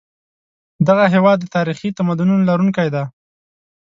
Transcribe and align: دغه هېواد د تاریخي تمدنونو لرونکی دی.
دغه 0.87 1.03
هېواد 1.13 1.37
د 1.41 1.45
تاریخي 1.55 1.89
تمدنونو 1.97 2.43
لرونکی 2.49 2.87
دی. 2.95 3.03